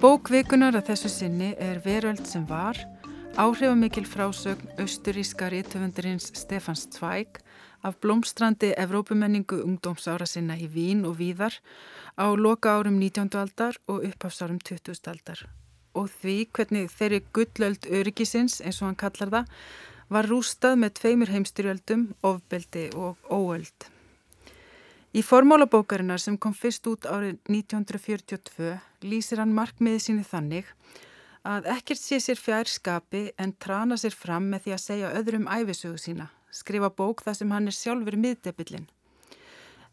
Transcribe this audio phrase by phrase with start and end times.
[0.00, 2.78] Bókvikunar að þessu sinni er Veröld sem var,
[3.36, 7.36] áhrifamikil frásögn austuríska rítöfundurins Stefans Zweig
[7.84, 11.58] af blómstrandi Evrópumenningu ungdómsára sinna í Vín og Víðar
[12.16, 13.28] á loka árum 19.
[13.42, 15.04] aldar og upphafsárum 20.
[15.04, 15.44] aldar.
[15.92, 19.54] Og því hvernig þeirri gullöld öryggisins, eins og hann kallar það,
[20.08, 23.92] var rústað með tveimur heimstyrjöldum, ofbeldi og óöld.
[25.10, 30.68] Í formálabókarinnar sem kom fyrst út árið 1942 lýsir hann markmiði síni þannig
[31.42, 35.48] að ekkert sé sér fjær skapi en trana sér fram með því að segja öðrum
[35.50, 38.86] æfisögu sína skrifa bók þar sem hann er sjálfur miðdebillin.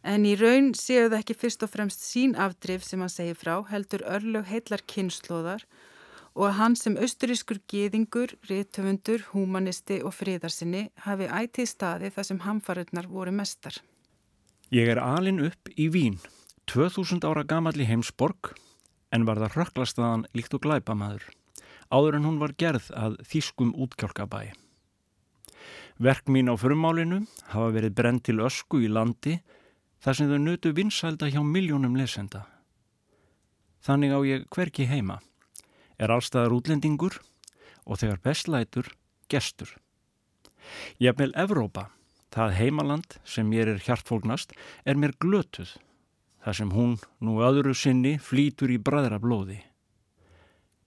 [0.05, 3.55] En í raun séu það ekki fyrst og fremst sín afdrif sem hann segir frá,
[3.71, 5.65] heldur örlög heitlar kynnslóðar
[6.37, 12.43] og að hann sem austurískur geðingur, réttöfundur, humanisti og fríðarsinni hafi ætið staði þar sem
[12.45, 13.81] hamfarurnar voru mestar.
[14.67, 16.17] Ég er alin upp í Vín,
[16.67, 18.49] 2000 ára gamal í heimsborg,
[19.15, 21.23] en var það rökklastaðan líkt og glæpamaður,
[21.87, 24.51] áður en hún var gerð að þýskum útkjálkabæi.
[26.03, 27.21] Verk mín á frumálinu
[27.53, 29.39] hafa verið brend til ösku í landi
[30.03, 32.43] þar sem þau nötu vinsælda hjá miljónum lesenda.
[33.79, 35.21] Þannig á ég hverki heima,
[35.95, 37.21] er allstaðar útlendingur
[37.87, 38.91] og þegar bestlætur
[39.31, 39.71] gestur.
[40.99, 41.87] Ég vil Evrópa,
[42.33, 44.53] það heimaland sem mér er hjartfólgnast,
[44.85, 45.77] er mér glötuð,
[46.43, 49.61] þar sem hún nú öðru sinni flýtur í bræðra blóði.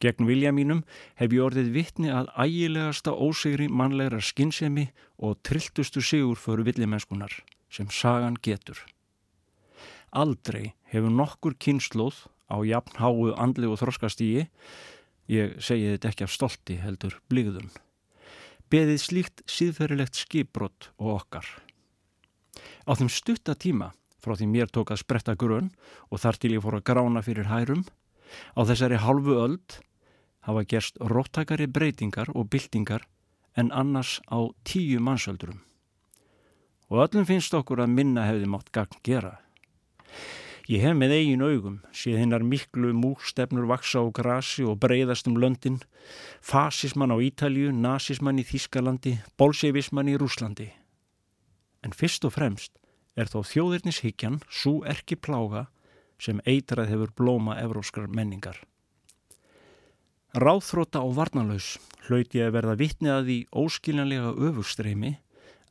[0.00, 0.80] Gegn vilja mínum
[1.20, 4.86] hef ég orðið vittni að ægilegasta ósigri mannlegra skinnsemi
[5.20, 7.34] og trilltustu sigur fyrir villimennskunar
[7.68, 8.80] sem sagan getur.
[10.10, 14.48] Aldrei hefur nokkur kynnslóð á jafn háu andli og þroskastígi,
[15.30, 17.68] ég segi þetta ekki af stolti heldur blíðun,
[18.70, 21.46] beðið slíkt síðferðilegt skipbrott og okkar.
[22.86, 25.70] Á þeim stutta tíma frá því mér tók að spretta grunn
[26.10, 27.86] og þar til ég fór að grána fyrir hærum,
[28.54, 29.80] á þessari halvu öld
[30.46, 33.06] hafa gerst róttakari breytingar og byltingar
[33.56, 35.60] en annars á tíu mannsöldurum.
[36.90, 39.38] Og öllum finnst okkur að minna hefði mátt gagn gera.
[40.70, 45.34] Ég hef með eigin augum séð hinnar miklu mústefnur vaksa á grasi og breyðast um
[45.42, 45.80] löndin,
[46.38, 50.68] fasismann á Ítalju, nazismann í Þískalandi, bolsevismann í Rúslandi.
[51.82, 52.78] En fyrst og fremst
[53.18, 55.66] er þó þjóðirnishyggjan svo erki plága
[56.22, 58.62] sem eitrað hefur blóma evróskar menningar.
[60.38, 65.16] Ráþróta og varnalös hlaut ég að verða vittni að því óskiljanlega öfugstreymi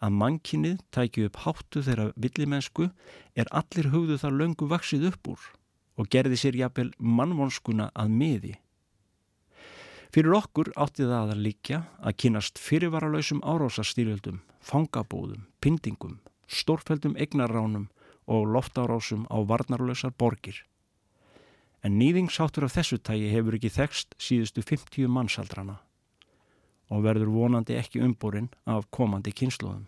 [0.04, 2.90] að mannkinnið tæki upp háttu þeirra villimennsku
[3.36, 5.46] er allir hugðu þar löngu vaksið upp úr
[6.00, 8.54] og gerði sér jafnvel mannvonskuna að miði.
[10.10, 16.18] Fyrir okkur átti það að líkja að kynast fyrirvaralösum árásastýrjöldum, fangabóðum, pindingum,
[16.48, 17.90] stórfældum egnarránum
[18.26, 20.64] og loftárásum á varnarlösar borgir
[21.84, 25.80] en nýðingsháttur af þessu tægi hefur ekki þekst síðustu 50 mannsaldrana
[26.90, 29.88] og verður vonandi ekki umborinn af komandi kynsluðum.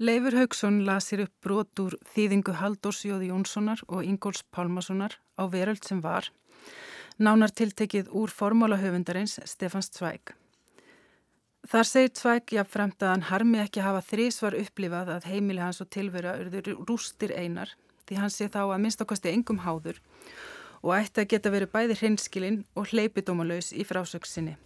[0.00, 5.84] Leifur Haugsson lasir upp brot úr þýðingu Haldós Jóði Jónssonar og Ingóls Pálmasonar á veröld
[5.84, 6.30] sem var,
[7.20, 10.32] nánar tiltekið úr formálahöfundarins Stefans Zweig.
[11.68, 15.90] Þar segir Zweig jáfnframt að hann harmi ekki hafa þrísvar upplifað að heimili hans og
[15.92, 17.76] tilveru að rústir einar
[18.08, 20.00] því hann sé þá að minnstakosti engum háður
[20.80, 24.56] og ætti að geta verið bæði hreinskilinn og hleypidómalauðs í frásöksinni.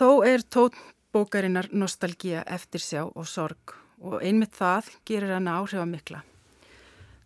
[0.00, 6.22] Þó er tótbókarinnar nostalgía eftir sjá og sorg og einmitt það gerir hana áhrifamikla.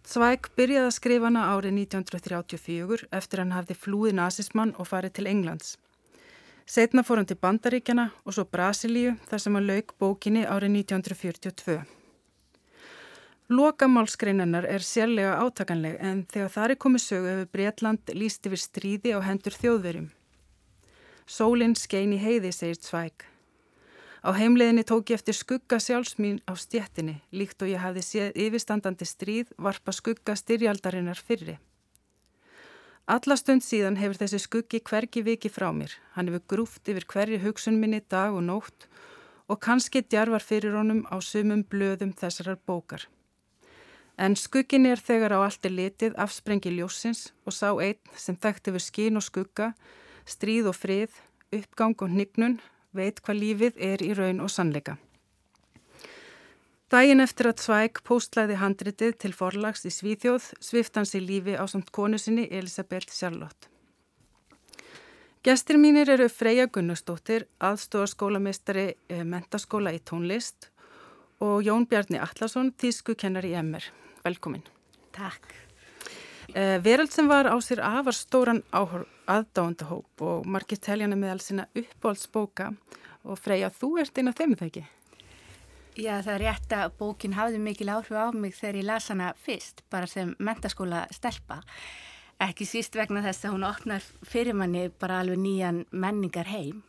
[0.02, 5.30] Zweig byrjaði að skrifa hana árið 1934 eftir hann hafði flúið nazismann og farið til
[5.30, 5.76] Englands.
[6.66, 11.78] Setna fór hann til Bandaríkjana og svo Brasilíu þar sem hann lauk bókinni árið 1942.
[13.54, 19.14] Lokamálsgreinennar er sérlega átakanleg en þegar það er komið sögu hefur Breitland líst yfir stríði
[19.14, 20.10] á hendur þjóðverjum.
[21.24, 23.24] Sólinn skein í heiði, segir Zweig.
[24.24, 29.08] Á heimleðinni tók ég eftir skugga sjálfsmín á stjettinni, líkt og ég hafði séð yfirstandandi
[29.08, 31.58] stríð varpa skugga styrjaldarinnar fyrri.
[33.04, 35.92] Allastund síðan hefur þessi skuggi hvergi viki frá mér.
[36.16, 38.86] Hann hefur grúft yfir hverju hugsun minni dag og nótt
[39.48, 43.04] og kannski djarvar fyrir honum á sumum blöðum þessarar bókar.
[44.16, 48.72] En skuggin er þegar á allt er litið afsprengi ljósins og sá einn sem þekkt
[48.72, 49.74] yfir skín og skugga,
[50.28, 51.16] stríð og frið,
[51.54, 52.58] uppgang og hnignun,
[52.94, 54.96] veit hvað lífið er í raun og sannleika.
[56.92, 61.64] Dægin eftir að Svæk postlæði handritið til forlags í Svíþjóð svift hans í lífi á
[61.66, 63.70] samt konu sinni Elisabeth Charlotte.
[65.44, 70.70] Gestir mínir eru Freyja Gunnustóttir, aðstofaskólamistari eh, mentaskóla í tónlist
[71.44, 73.90] og Jón Bjarni Allarsson, þýsku kennar í MR
[74.24, 74.64] velkomin.
[75.12, 75.52] Takk.
[76.54, 81.64] Eh, veröld sem var á sér afar stóran aðdándahóp og margir teljana með alls sína
[81.74, 82.68] uppbólsbóka
[83.26, 84.84] og Freyja, þú ert einn af þeim þegar ekki?
[85.98, 89.32] Já, það er rétt að bókin hafði mikil áhrif á mig þegar ég las hana
[89.34, 91.58] fyrst, bara sem mentaskóla stelpa.
[92.38, 96.84] Ekki síst vegna þess að hún opnar fyrir manni bara alveg nýjan menningar heim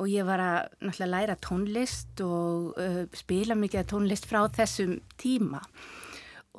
[0.00, 5.60] og ég var að náttúrulega læra tónlist og uh, spila mikið tónlist frá þessum tíma
[5.60, 6.07] og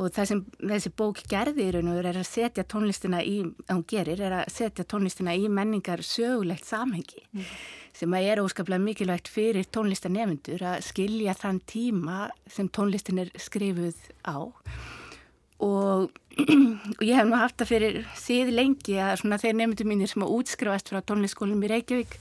[0.07, 3.85] það sem þessi bók gerði í raun og er að setja tónlistina í, að hún
[3.89, 7.25] gerir, er að setja tónlistina í menningar sögulegt samhengi.
[7.33, 7.51] Mm
[7.99, 13.97] sem að er óskaplega mikilvægt fyrir tónlistanefundur að skilja þann tíma sem tónlistin er skrifuð
[14.23, 14.98] á og,
[16.99, 20.23] og ég hef nú haft það fyrir síð lengi að svona þeir nefndu mínir sem
[20.23, 22.15] að útskrifast frá tónlistskólanum í Reykjavík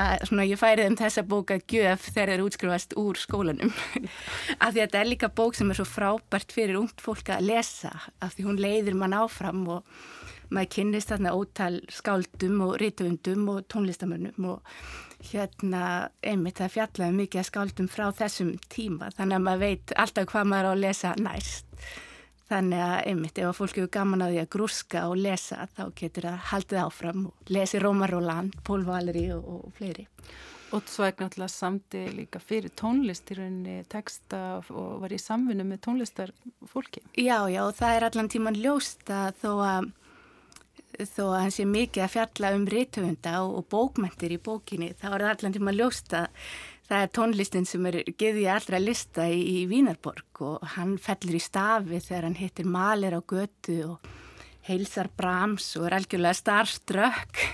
[0.00, 3.70] að svona ég færi þeim þessa bóka gjöf þegar þeir útskrifast úr skólanum.
[4.64, 7.46] Af því að þetta er líka bók sem er svo frábært fyrir ungt fólk að
[7.52, 9.94] lesa af því hún leiðir mann áfram og
[10.50, 14.76] maður kynnist þarna ótal skáldum og rítvöndum og tónlistamönnum og
[15.30, 20.30] hérna einmitt það fjallaði mikið að skáldum frá þessum tíma þannig að maður veit alltaf
[20.32, 21.84] hvað maður á að lesa næst
[22.50, 25.82] þannig að einmitt ef að fólk hefur gaman að því að grúska og lesa þá
[26.00, 30.06] getur það haldið áfram og lesi Rómar og Land, Pól Valeri og, og fleiri.
[30.70, 35.66] Og svo er náttúrulega samti líka fyrir tónlist í rauninni texta og var í samfunnu
[35.66, 36.30] með tónlistar
[36.70, 39.88] fólki Já, já, það er allan tíman ljóst að þó að
[41.10, 45.08] þó að hann sé mikið að fjalla um rítöfunda og, og bókmentir í bókinni þá
[45.14, 46.26] er allan tíma ljósta
[46.90, 51.42] það er tónlistin sem er geðið allra lista í, í Vínarborg og hann fellur í
[51.42, 54.10] stafi þegar hann hittir malir á götu og
[54.66, 57.44] heilsar brams og er algjörlega starströkk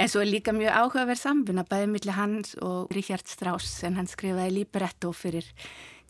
[0.00, 4.10] en svo er líka mjög áhugaverð sambuna bæðið millir hans og Richard Strauss en hann
[4.10, 5.48] skrifaði líberetto fyrir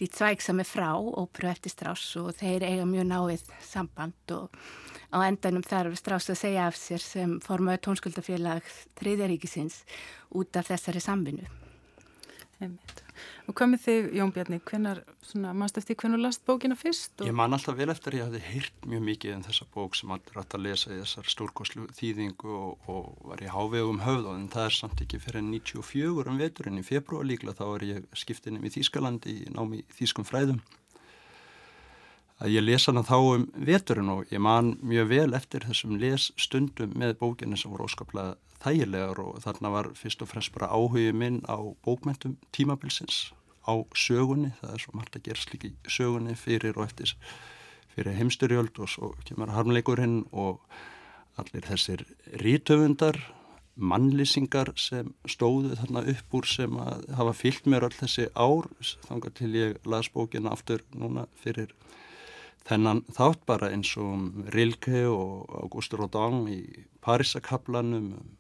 [0.00, 4.50] því tvægsami frá óperu eftir Strauss og þeir eiga mjög náið samband og
[5.14, 9.82] á endanum þarf Strauss að segja af sér sem formaður tónskuldafélag Tríðaríkisins
[10.35, 11.59] út af þessari samvinnu.
[12.60, 13.02] Einmitt.
[13.48, 17.14] Og hvað með þig Jón Bjarni, hvernar, svona, mannst eftir hvernig last bókina fyrst?
[17.18, 17.28] Og...
[17.28, 19.98] Ég man alltaf vel eftir að ég hafði heyrt mjög mikið en um þessa bók
[19.98, 24.30] sem allir átt að lesa í þessar stórkoslu þýðingu og, og var í hávegum höfð
[24.34, 28.20] en það er samt ekki fyrir 94 um veturinn í februar líkla þá er ég
[28.24, 30.62] skiptinum í Þýskalandi í námi Þýskum fræðum
[32.40, 36.94] að ég lesa hana þá um veturinn og ég man mjög vel eftir þessum lesstundum
[36.98, 41.40] með bókinu sem voru óskaplega þægilegar og þarna var fyrst og fremst bara áhugið minn
[41.48, 43.31] á bókmentum tímabilsins
[43.64, 47.14] á sögunni, það er svo margt að gera slíki sögunni fyrir og eftir
[47.94, 50.62] fyrir heimsturjöld og svo kemur harmleikurinn og
[51.40, 52.04] allir þessir
[52.40, 53.19] rítöfundar
[53.81, 58.69] mannlýsingar sem stóðu þarna upp úr sem að hafa fyllt mér all þessi ár.
[59.06, 61.72] Þangar til ég las bókina aftur núna fyrir
[62.70, 66.61] þennan þátt bara eins og um Rilke og Auguste Rodin í
[67.05, 68.37] Parísakablanum um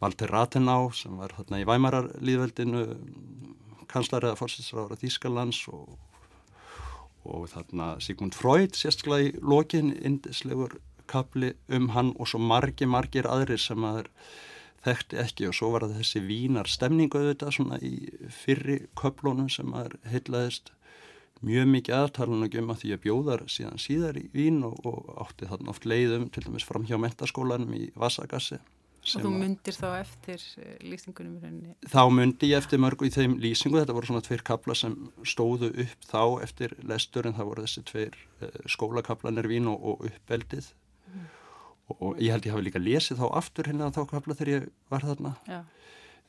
[0.00, 2.84] Walter Rathenau sem var þarna í Væmararlýðveldinu
[3.90, 5.90] kanslar eða fórsætsráður af Þýskalands og,
[7.28, 10.78] og þarna Sigmund Freud sérstaklega í lokin indislegur
[11.10, 14.08] kapli um hann og svo margi margir aðrir sem aður
[14.86, 15.48] þekkti ekki.
[15.50, 17.94] Og svo var þessi vínar stemningu auðvitað svona í
[18.32, 20.72] fyrri köplunum sem aður heitlaðist
[21.46, 25.08] mjög mikið aðtalan og göm að því að bjóðar síðan síðar í Vín og, og
[25.24, 28.60] átti þarna oft leiðum til dæmis fram hjá mentaskólanum í Vasagassi.
[29.00, 31.72] Og þú myndir þá eftir eh, lýsingunum rauninni?
[31.88, 35.70] Þá myndi ég eftir mörgu í þeim lýsingu, þetta voru svona tveir kapla sem stóðu
[35.86, 40.68] upp þá eftir lestur en það voru þessi tveir uh, skólakaplanir Vín og, og uppeldið
[41.08, 41.24] mm.
[41.88, 44.68] og, og ég held ég hafi líka lesið þá aftur hérna þá kapla þegar ég
[44.92, 45.32] var þarna.
[45.48, 45.62] Já.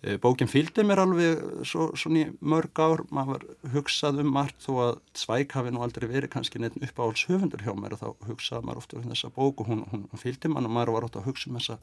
[0.02, 4.72] Eh, bókin fylgdi mér alveg svo, svona í mörg ár, maður hugsað um margt þó
[4.88, 8.66] að Svæk hafi nú aldrei verið kannski neitt uppáhalds höfundur hjá mér og þá hugsaði
[8.66, 11.28] maður ofta um þessa bók og hún, hún, fylgdi mann og maður var ofta að
[11.30, 11.78] hugsa um þessa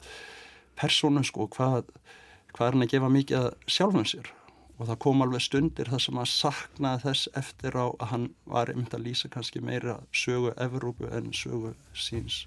[0.81, 1.93] persónu sko, hvað,
[2.51, 4.33] hvað er hann að gefa mikið að sjálfum sér
[4.75, 8.99] og það kom alveg stundir sem að saknaði þess eftir á að hann var einmitt
[8.99, 12.43] að lýsa kannski meira sögu Evrópu en sögu síns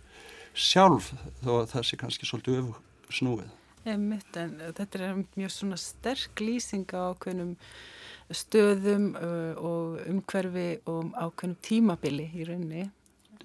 [0.52, 3.61] sjálf þó að það sé kannski svolítið öfusnúið.
[3.82, 7.56] Einmitt, en þetta er mjög svona sterk lýsing á ákveðnum
[8.32, 12.84] stöðum uh, og umhverfi og ákveðnum tímabili í rauninni.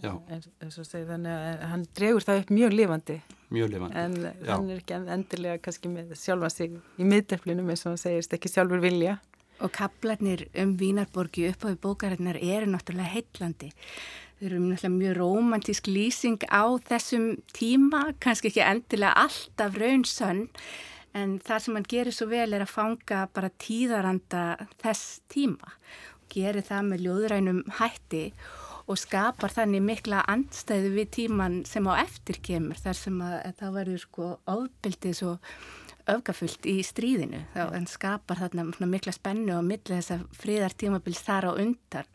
[0.05, 3.15] En, segi, þannig að hann dregur það upp mjög lifandi.
[3.55, 4.51] Mjög lifandi en Já.
[4.51, 8.51] hann er ekki endilega kannski með sjálfa sig í middeflinum eins og hann segist ekki
[8.51, 9.17] sjálfur vilja.
[9.65, 13.71] Og kaplarnir um Vínarborgi upp á bókarinnar eru náttúrulega heitlandi
[14.37, 17.23] Við erum náttúrulega mjög romantísk lýsing á þessum
[17.57, 20.43] tíma, kannski ekki endilega alltaf raunsönn,
[21.17, 24.43] en það sem hann gerir svo vel er að fanga bara tíðaranda
[24.83, 25.73] þess tíma.
[26.29, 28.23] Gerir það með ljóðrænum hætti
[28.85, 33.57] og skapar þannig mikla andstæðu við tíman sem á eftir kemur þar sem að, að
[33.63, 35.33] það verður sko ofbildið svo
[36.11, 37.43] öfgafullt í stríðinu.
[37.55, 42.09] Þá en skapar þarna mikla spennu og millir þess að fríðar tímabils þar á undan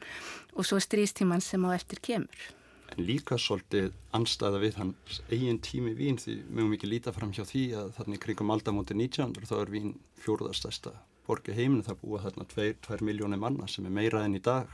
[0.56, 2.48] og svo stríðstíman sem á eftir kemur.
[2.92, 7.46] En líka svolítið anstæða við hans eigin tími vín því mjög mikið líta fram hjá
[7.48, 10.92] því að þannig kringum aldamóti 1900 þá er vín fjóruðastæsta
[11.26, 14.68] borgi heiminu það búa þarna 2 miljónir manna sem er meira enn í dag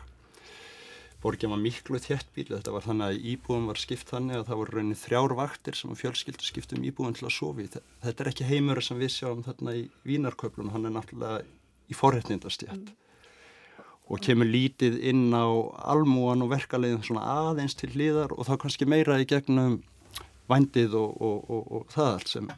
[1.23, 4.77] borgin var miklu þéttbíl þetta var þannig að íbúðum var skipt þannig að það voru
[4.77, 9.01] raunin þrjár vaktir sem fjölskyldu skiptum íbúðum til að sofi þetta er ekki heimur sem
[9.03, 11.45] við sjáum þarna í vínarköplunum, hann er náttúrulega
[11.89, 13.05] í forréttnindastjætt mm
[14.09, 15.45] og kemur lítið inn á
[15.93, 19.83] almúan og verkalegin svona aðeins til hlýðar og þá kannski meira í gegnum
[20.49, 22.53] vandið og, og, og, og það allt sem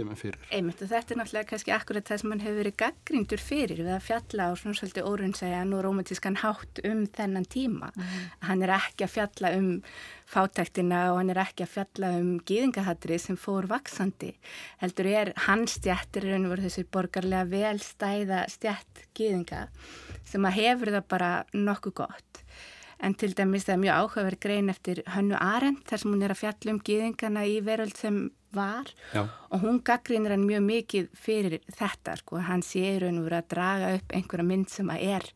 [0.00, 0.38] kemur fyrir.
[0.50, 3.92] Einmitt og þetta er náttúrulega kannski akkurat það sem hann hefur verið gaggrindur fyrir við
[3.94, 7.92] að fjalla á svona svolítið órunnsæjan og romantískan hátt um þennan tíma.
[7.94, 8.24] Mm.
[8.48, 9.70] Hann er ekki að fjalla um
[10.30, 14.34] fátæktina og hann er ekki að fjalla um gýðingahatri sem fór vaksandi.
[14.82, 19.66] Heldur er hans stjættir en voru þessi borgarlega velstæða stjætt gýðinga
[20.30, 22.44] sem að hefur það bara nokkuð gott
[23.00, 26.34] en til dæmis það er mjög áhugaverð grein eftir Hönnu Arendt þar sem hún er
[26.34, 28.90] að fjalla um gýðingana í veröld sem var.
[29.14, 29.28] Já.
[29.50, 33.50] og hún gaggrínir hann mjög mikið fyrir þetta sko, hann sé raun og verið að
[33.54, 35.28] draga upp einhverja mynd sem að er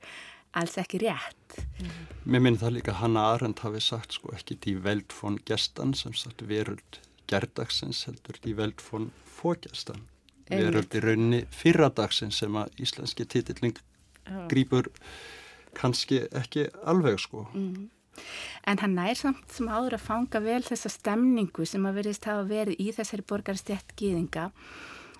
[0.55, 1.59] alls ekki rétt.
[1.79, 1.93] Mm.
[2.25, 6.15] Mér minn það líka Hanna Arendt hafi sagt sko ekki die Welt von gestan sem
[6.15, 10.03] sagt veröld gerdagsins heldur die Welt von fógestan
[10.51, 13.77] veröld í raunni fyrradagsins sem að íslenski titillin
[14.51, 14.91] grýpur
[15.75, 17.91] kannski ekki alveg sko mm.
[18.71, 22.45] En hann nær samt sem áður að fanga vel þessa stemningu sem að verðist hafa
[22.47, 24.45] verið í þessari borgarstjætt gýðinga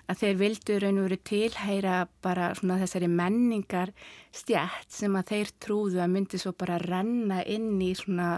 [0.05, 3.93] að þeir vildu raun og veru tilheyra bara svona þessari menningar
[4.35, 8.29] stjætt sem að þeir trúðu að myndi svo bara renna inn í svona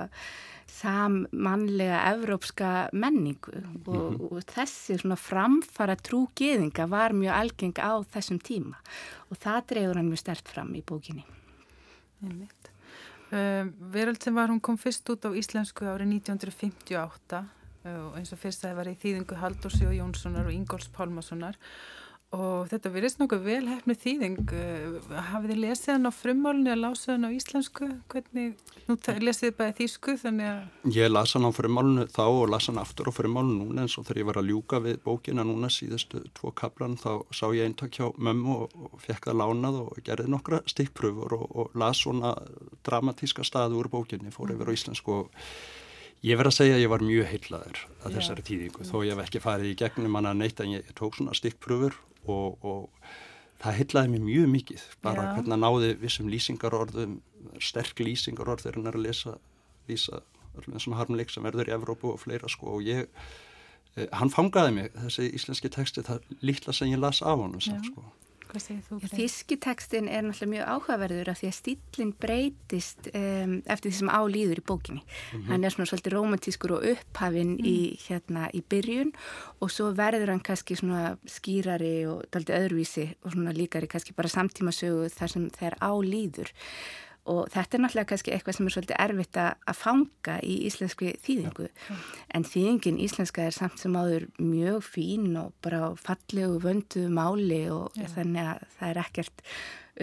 [0.78, 4.32] sammannlega evrópska menningu og, mm -hmm.
[4.32, 8.78] og þessi svona framfara trúgiðinga var mjög algeng á þessum tíma
[9.30, 11.26] og það drefur hann mjög stert fram í bókinni.
[12.24, 12.72] Einmitt.
[13.28, 17.44] Um, Veröld sem var, hún kom fyrst út á íslensku árið 1958
[17.88, 21.60] og eins og fyrst það var í þýðingu Haldursi og Jónssonar og Ingóls Pálmasonar
[22.36, 24.40] og þetta verðist nokkuð vel hefni þýðing.
[24.52, 27.88] Uh, hafið þið lesið hann á frummálunni að lása hann á íslensku?
[28.12, 28.58] Hvernig,
[28.90, 32.68] nú lesið þið bæðið þýsku þannig að Ég las hann á frummálunni þá og las
[32.68, 35.72] hann aftur á frummálunni núna eins og þegar ég var að ljúka við bókina núna
[35.72, 40.04] síðustu tvo kaplan þá sá ég eintak hjá mömmu og, og fekk það lánað og
[40.04, 42.36] gerði nokkra stikkpröfur og, og las svona
[42.84, 45.44] dramatíska staðu úr bókinni, fór yfir á íslensku og
[46.26, 49.20] Ég verð að segja að ég var mjög heillaður að þessari tíðingu þó ég hef
[49.28, 51.94] ekki farið í gegnum hann að neyta en ég tók svona stikkpröfur
[52.32, 53.12] og, og
[53.62, 55.34] það heitlaði mér mjög mikið bara Já.
[55.38, 57.20] hvernig að náði vissum lýsingarorðum
[57.64, 59.36] sterk lýsingarorð þegar hann er að lesa
[59.88, 60.22] lýsa
[60.58, 63.08] öllum þessum harmleik sem verður í Evrópu og fleira sko og ég
[63.96, 67.80] eh, hann fangaði mig þessi íslenski texti það lítla sem ég las af honum sem,
[67.86, 68.06] sko?
[68.56, 74.62] Þískitekstin er náttúrulega mjög áhugaverður af því að stílinn breytist um, eftir því sem álýður
[74.62, 75.04] í bókinni.
[75.04, 75.48] Mm -hmm.
[75.52, 77.66] Hann er svona svolítið romantískur og upphafinn mm.
[77.66, 77.78] í,
[78.08, 79.12] hérna, í byrjun
[79.60, 84.30] og svo verður hann kannski svona skýrari og daldi öðruvísi og svona líkari kannski bara
[84.30, 86.52] samtíma sögu þar sem þeir álýður
[87.28, 91.68] og þetta er náttúrulega kannski eitthvað sem er svolítið erfitt að fanga í íslenski þýðingu
[91.68, 91.98] ja.
[92.38, 97.98] en þýðingin íslenska er samt sem áður mjög fín og bara fallegu vönduðu máli og
[98.00, 98.10] ja.
[98.16, 99.46] þannig að það er ekkert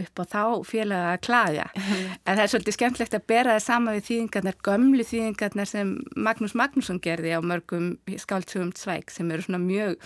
[0.03, 1.67] upp á þá félaga að klaga
[2.27, 6.57] en það er svolítið skemmtlegt að bera það sama við þýðingarnar, gömlu þýðingarnar sem Magnús
[6.59, 10.01] Magnússon gerði á mörgum skáltsugum svæk sem eru svona mjög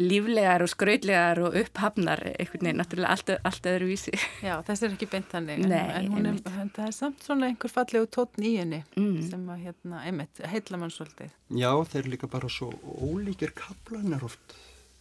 [0.00, 4.14] líflegar og skraudlegar og upphafnar einhvern veginn, náttúrulega allt, allt öðru vísi.
[4.44, 7.72] Já, þess er ekki beint þannig Nei, en, en er, það er samt svona einhver
[7.72, 9.20] fallegu tótn í henni mm.
[9.28, 11.32] sem að hérna, einmitt, heitla mann svolítið.
[11.52, 12.72] Já, þeir líka bara svo
[13.04, 14.56] ólíkir kaplanir oft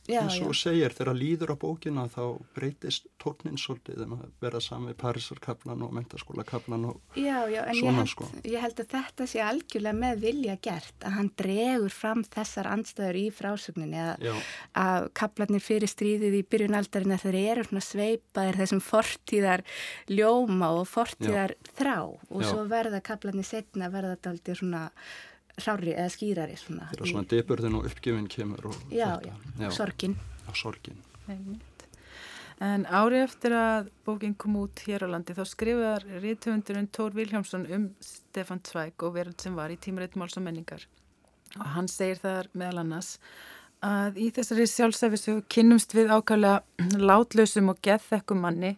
[0.10, 2.24] Já, eins og segir þegar líður á bókina þá
[2.56, 7.78] breytist tónin svolítið þegar maður verða saman við Parísarkaplan og mentaskólakaplan og já, já, en
[7.78, 8.30] svona ég held, sko.
[8.50, 13.22] Ég held að þetta sé algjörlega með vilja gert að hann dregur fram þessar andstæður
[13.22, 14.44] í frásögninni að,
[14.82, 19.66] að kaplanir fyrir stríðið í byrjunaldarinn að þeir eru svona sveipaðir þessum fortíðar
[20.10, 21.98] ljóma og fortíðar þrá.
[22.10, 24.88] Og svo verða kaplanir setna verða þetta aldrei svona
[25.60, 26.88] hlári eða skýrari svona.
[26.94, 30.16] Þegar svona deburðin og uppgjöfin kemur og já, já, já, sorgin.
[30.48, 31.04] Já, sorgin.
[32.62, 37.66] En árið eftir að bókin kom út hér á landi þá skrifar ríðtöfundurinn Tór Viljámsson
[37.74, 40.86] um Stefan Zweig og verðan sem var í tímaritt Máls og menningar.
[41.58, 43.16] Og hann segir þar meðal annars
[43.82, 48.76] að í þessari sjálfsæfisu kynnumst við ákvæmlega látlausum og geðþekkum manni.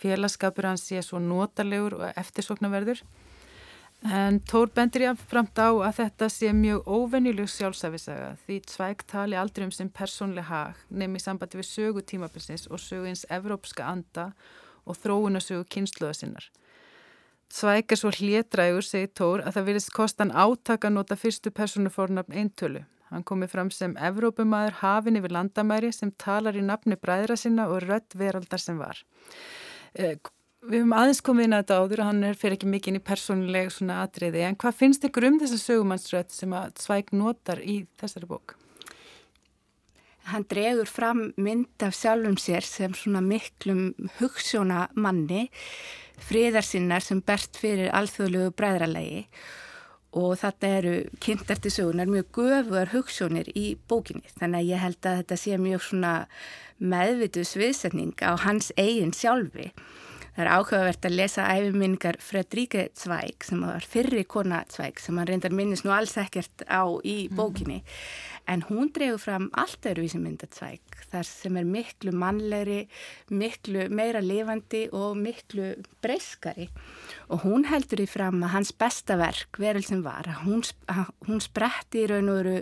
[0.00, 3.04] Félagskapur hans sé svo notalegur og eftirsoknaverður
[4.00, 9.36] En Tór bendur ég framt á að þetta sé mjög óvennileg sjálfsæfisaga því Zweig tali
[9.36, 13.84] aldrei um sem persónlega hag nefn í sambandi við sögu tímabilsins og sögu eins evrópska
[13.84, 14.30] anda
[14.88, 16.48] og þróunasögu kynsluða sinnar.
[17.52, 22.86] Zweig er svo hlétrægur, segir Tór, að það virðist kostan átaka nota fyrstu persónufornafn eintölu.
[23.10, 27.82] Hann komi fram sem Evrópumæður hafin yfir landamæri sem talar í nafni bræðra sinna og
[27.84, 29.02] rött veraldar sem var.
[30.60, 32.98] Við höfum aðeins komið inn að þetta áður og hann er fyrir ekki mikið inn
[32.98, 34.42] í persónuleg svona atriði.
[34.44, 38.52] En hvað finnst ykkur um þessa sögumannsröð sem að Svæk notar í þessari bók?
[40.28, 45.46] Hann dregur fram mynd af sjálfum sér sem svona miklum hugssjóna manni,
[46.28, 49.24] fríðarsinnar sem berst fyrir alþjóðlegu bræðralegi
[50.20, 54.28] og þetta eru kynntarti sögunar mjög göfuðar hugssjónir í bókinni.
[54.36, 56.14] Þannig að ég held að þetta sé mjög svona
[56.76, 59.70] meðvitu sviðsetning á hans eigin sjálfi
[60.34, 65.28] Það er áhugavert að lesa æfiminningar Fredríke Zweig sem var fyrri kona Zweig sem hann
[65.28, 67.36] reyndar minnist nú alls ekkert á í mhm.
[67.38, 67.80] bókinni
[68.50, 72.84] en hún dregur fram allt öruvísi mynda Zweig þar sem er miklu mannlegri,
[73.30, 75.72] miklu meira lifandi og miklu
[76.04, 76.68] breyskari
[77.30, 80.62] og hún heldur í fram að hans besta verk, veril sem var, hún,
[81.28, 82.56] hún spretti í raun og veru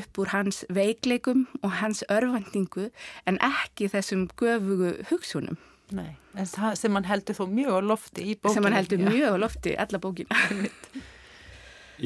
[0.00, 2.90] upp úr hans veikleikum og hans örfandingu
[3.26, 5.58] en ekki þessum göfugu hugsunum.
[5.96, 8.54] Nei, en það sem hann heldur þó mjög á lofti í bókinu.
[8.54, 9.08] Sem hann heldur já.
[9.08, 10.42] mjög á lofti, alla bókinu.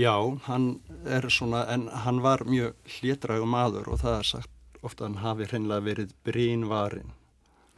[0.05, 0.14] já,
[0.47, 0.69] hann
[1.05, 4.50] er svona, en hann var mjög hlétrægum maður og það er sagt
[4.85, 7.12] ofta hann hafi hreinlega verið brínvarin.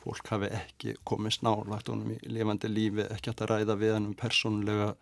[0.03, 4.11] Fólk hafi ekki komið snálagt honum í lifandi lífi, ekki hægt að ræða við hann
[4.13, 4.93] um persónlega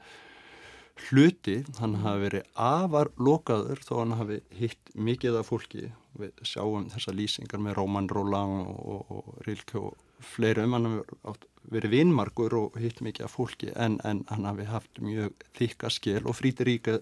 [1.09, 1.59] hluti.
[1.81, 5.90] Hann hafi verið afar lokaður þó hann hafi hitt mikið af fólki.
[6.16, 10.90] Við sjáum þessa lýsingar með Róman Rólang og, og Rilke og fleiri um hann
[11.24, 15.90] hafi verið vinnmarkur og hitt mikið af fólki en, en hann hafi haft mjög þykka
[15.92, 16.98] skil og Frítiríka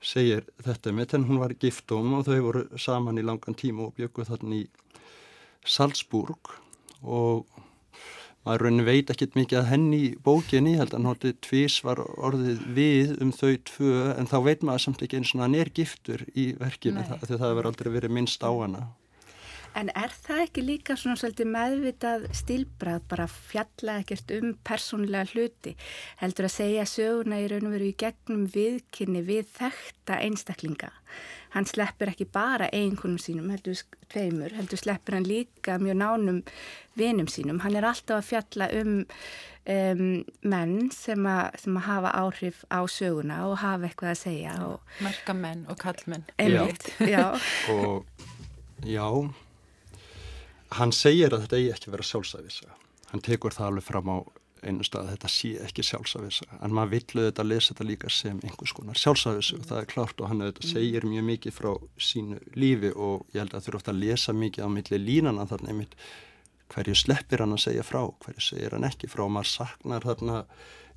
[0.00, 3.96] segir þetta með þenn hún var giftum og þau voru saman í langan tíma og
[3.96, 4.66] bjökuð þarna í
[5.68, 6.54] Salzburg
[7.00, 7.48] og
[8.44, 12.62] maður raunin veit ekkert mikið að henni í bókinni, held að náttúrulega tvís var orðið
[12.76, 16.24] við um þau tvö en þá veit maður samt ekki eins og hann er giftur
[16.32, 18.86] í verkinu það, því það hefur aldrei verið minnst á hana
[19.78, 25.76] En er það ekki líka svona svolítið meðvitað stílbrað bara fjalla ekkert um persónlega hluti?
[26.20, 30.90] Heldur að segja söguna í raun og veru í gegnum viðkynni við þekta einstaklinga.
[31.54, 33.78] Hann sleppur ekki bara einhvernum sínum, heldur
[34.10, 36.40] tveimur, heldur sleppur hann líka mjög nánum
[36.98, 37.62] vinum sínum.
[37.64, 38.96] Hann er alltaf að fjalla um,
[39.74, 40.02] um
[40.46, 44.56] menn sem, a, sem að hafa áhrif á söguna og hafa eitthvað að segja.
[45.02, 46.26] Merka menn og kallmenn.
[46.38, 47.10] Einmitt, já.
[47.10, 47.24] já.
[47.74, 48.04] og
[48.86, 49.06] já
[50.78, 52.76] hann segir að þetta eigi ekki vera sjálfsæfisa
[53.10, 54.18] hann tekur það alveg fram á
[54.60, 58.10] einu stað að þetta sé ekki sjálfsæfisa en maður villu þetta að lesa þetta líka
[58.12, 61.70] sem einhvers konar sjálfsæfisu og það er klart og hann auðvitað segir mjög mikið frá
[62.10, 65.46] sínu lífi og ég held að þú eru ofta að lesa mikið á milli línana
[65.48, 65.96] þarna einmitt.
[66.70, 68.02] Hverju sleppir hann að segja frá?
[68.22, 69.24] Hverju segir hann ekki frá?
[69.24, 70.42] Og maður saknar þarna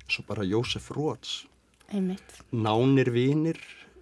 [0.04, 1.40] eins og bara Jósef Róts
[2.52, 3.58] nánir vinir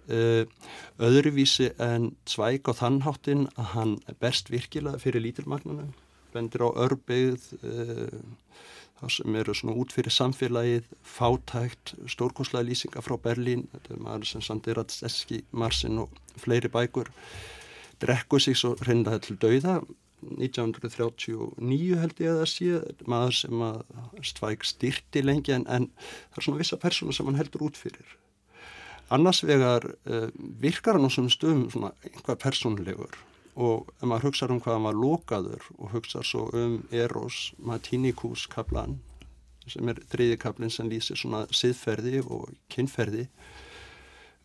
[0.07, 5.93] öðruvísi en svæk á þannháttin að hann best virkilega fyrir lítilmagnunum
[6.33, 8.19] bendir á örbyggð uh,
[8.99, 14.29] þá sem eru svona út fyrir samfélagið fátækt, stórkonslega lýsinga frá Berlín, þetta er maður
[14.29, 17.11] sem Sandi Radsteski, Marsin og fleiri bækur
[18.03, 19.81] drekku sig svo reyndaði til dauða.
[20.23, 23.79] 1939 held ég að það sé maður sem að
[24.29, 28.15] svæk styrti lengi en, en það er svona vissa persóna sem hann heldur út fyrir
[29.15, 30.27] annars vegar uh,
[30.63, 33.17] virkar hann á svona stöðum svona einhvað persónlegur
[33.53, 38.47] og ef maður hugsaður um hvað hann var lokaður og hugsaður svo um Eros Matinicus
[38.49, 38.97] kaplan
[39.69, 43.27] sem er þriði kaplinn sem lýsir svona siðferði og kynferði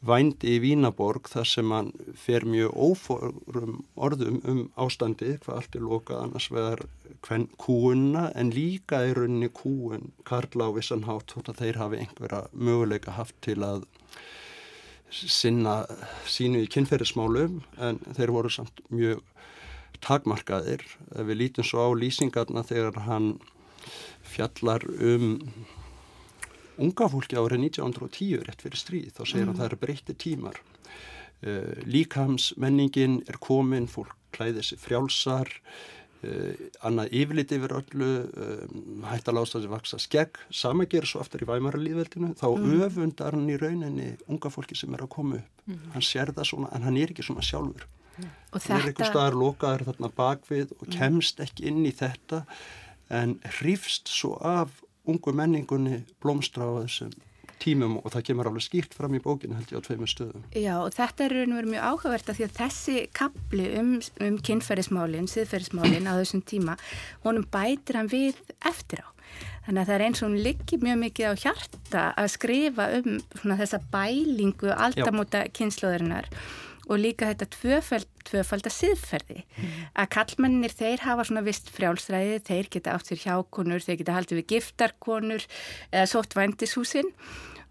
[0.06, 5.86] vændi í Vínaborg þar sem hann fer mjög óforum orðum um ástandi hvað allt er
[5.86, 6.84] lokað annars vegar
[7.26, 12.02] hvern kúuna en líka í rauninni kúun Karla á vissan hátt þótt að þeir hafi
[12.04, 13.88] einhverja möguleika haft til að
[15.10, 15.82] sinna
[16.28, 19.22] sínu í kynferðismálum en þeir voru samt mjög
[20.04, 20.84] takmarkaðir.
[21.16, 23.32] Við lítum svo á lýsingarna þegar hann
[24.28, 25.38] fjallar um
[26.78, 29.12] unga fólki árið 1910 rétt fyrir stríð.
[29.16, 29.60] Þá segir hann mm.
[29.60, 30.60] það eru breytti tímar.
[31.38, 35.50] Uh, líkamsmenningin er komin, fólk klæðir sig frjálsar,
[36.82, 41.44] annað yfirlit yfir öllu um, hægt að lásta þessi vaksa skegg sama gerir svo aftur
[41.44, 42.72] í væmara líðveldinu þá mm.
[42.88, 45.84] öfundar hann í rauninni unga fólki sem er að koma upp mm.
[45.94, 48.26] hann sér það svona en hann er ekki svona sjálfur mm.
[48.26, 48.80] hann þetta...
[48.80, 50.96] er einhver staðar lokaður þarna bakvið og mm.
[50.98, 52.42] kemst ekki inn í þetta
[53.14, 57.14] en hrifst svo af ungu menningunni blómstra á þessum
[57.62, 60.46] tímum og það kemur alveg skýrt fram í bókinu held ég á tveimur stöðum.
[60.54, 63.92] Já og þetta er raun og verið mjög áhugavert að því að þessi kapli um,
[64.26, 66.78] um kynferðismálinn, siðferðismálinn á þessum tíma,
[67.26, 69.08] honum bætir hann við eftir á.
[69.66, 73.18] Þannig að það er eins og hún liggi mjög mikið á hjarta að skrifa um
[73.36, 76.30] svona, þessa bælingu aldamóta kynnslóðurinnar
[76.88, 79.76] og líka þetta tvöfald, tvöfalda siðferði mm.
[80.00, 84.42] að kallmennir þeir hafa svona vist frjálsræði, þeir geta átt fyrir hjákonur, þeir geta haldið
[84.42, 85.46] við giftarkonur
[85.92, 87.12] eða sótt vændishúsin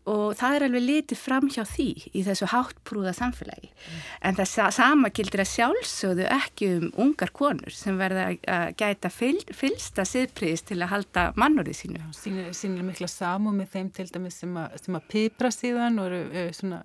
[0.07, 4.03] og það er alveg litið fram hjá því í þessu háttbrúða samfélagi mm.
[4.29, 9.35] en það sama gildir að sjálfsögðu ekki um ungar konur sem verða að gæta fyl,
[9.55, 12.03] fylsta siðpriðist til að halda mannurðið sínu.
[12.15, 16.11] Sýnir, sýnir mikla samu með þeim til dæmis sem að, sem að pipra síðan og
[16.11, 16.81] eru, svona,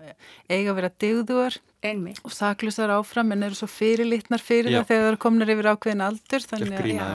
[0.50, 2.12] eiga að vera degðuar Einmi.
[2.22, 4.78] og saklusar áfram en eru svo fyrirlitnar fyrir Já.
[4.82, 7.08] það þegar það komnir yfir ákveðin aldur þannig að ja.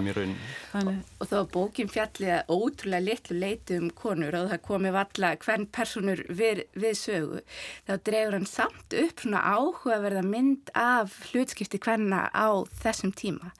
[0.81, 0.89] og,
[1.23, 6.23] og þá bókin fjalliða ótrúlega litlu leiti um konur og það komi valla hvern personur
[6.27, 7.39] við, við sögu
[7.87, 12.49] þá drefur hann samt upp svona áhugaverða mynd af hlutskipti hvenna á
[12.83, 13.53] þessum tíma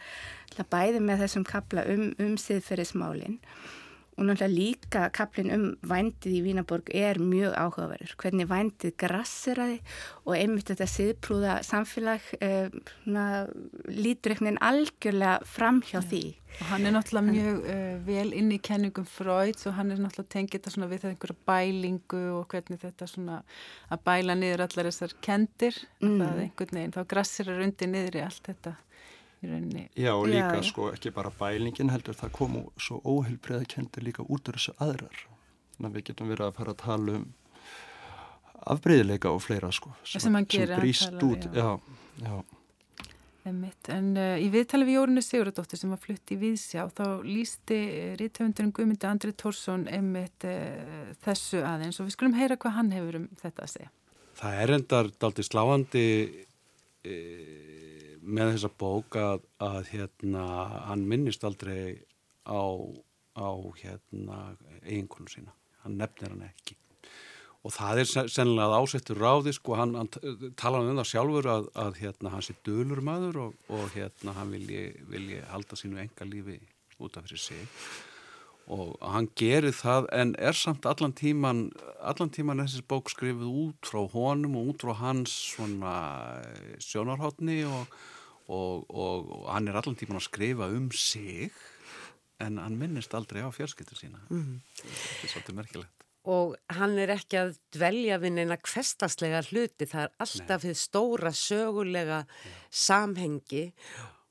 [0.58, 3.40] það bæði með þessum kapla um, um siðferðismálinn
[4.18, 8.16] og náttúrulega líka kaplinn um vændið í Vínaborg er mjög áhugaverður.
[8.18, 9.78] Hvernig vændið grasseraði
[10.26, 12.74] og einmitt þetta siðprúða samfélag eh,
[13.06, 16.24] lítur einhvern veginn algjörlega fram hjá því.
[16.58, 20.34] Og hann er náttúrulega mjög uh, vel inn í kenningum Freud og hann er náttúrulega
[20.34, 23.38] tengið þetta svona við það einhverja bælingu og hvernig þetta svona
[23.94, 26.18] að bæla niður allar þessar kendir mm.
[26.24, 28.74] það einhvern veginn, þá grasserar undir niður í allt þetta
[29.42, 34.26] Já og líka já, sko ekki bara bælingin heldur það komu svo óheilbreiða kendir líka
[34.26, 35.20] út úr þessu aðrar.
[35.78, 37.28] Þannig að við getum verið að fara að tala um
[38.68, 41.50] afbreyðileika og fleira sko sem, sem, sem brýst út.
[41.54, 41.80] já,
[42.24, 42.38] já.
[43.48, 47.78] En uh, í viðtali við Jórunni Sigurðardóttir sem var flutt í Víðsjá þá lísti
[48.20, 52.02] rítöfundurinn Guðmyndi Andri Tórsson einmitt uh, þessu aðeins.
[52.02, 53.94] Og við skulum heyra hvað hann hefur um þetta að segja.
[54.42, 56.04] Það er endar daldi sláandi
[57.08, 57.87] uh,
[58.28, 60.44] með þessa bók að, að hérna,
[60.90, 62.04] hann minnist aldrei
[62.44, 62.62] á,
[63.40, 64.42] á hérna,
[64.84, 65.56] eiginkonu sína.
[65.84, 66.78] Hann nefnir hann ekki.
[67.66, 70.12] Og það er sennilega ásettur ráði, sko, hann, hann
[70.60, 74.54] talaði um það sjálfur að, að hérna, hann sé dölur maður og, og hérna, hann
[74.56, 76.60] vilji, vilji halda sínu enga lífi
[77.04, 77.66] út af fyrir sig
[78.68, 81.68] og hann gerir það en er samt allan tíman
[82.04, 85.94] allan tíman þessi bók skrifið út frá honum og út frá hans svona
[86.84, 87.88] sjónarhóttni og
[88.48, 91.52] og, og, og hann er allan tíman að skrifa um sig
[92.44, 94.60] en hann minnist aldrei á fjölskyttur sína mm -hmm.
[94.76, 100.04] þetta er svolítið merkilegt og hann er ekki að dvelja við neina kvestaslega hluti það
[100.04, 102.52] er alltaf því stóra sögulega Já.
[102.70, 103.74] samhengi